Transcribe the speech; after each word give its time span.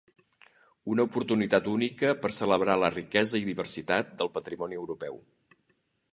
Una 0.93 1.03
oportunitat 1.09 1.67
única 1.73 2.13
per 2.23 2.31
celebrar 2.37 2.77
la 2.85 2.89
riquesa 2.95 3.41
i 3.43 3.45
diversitat 3.49 4.09
del 4.23 4.31
patrimoni 4.39 4.79
europeu. 4.81 5.21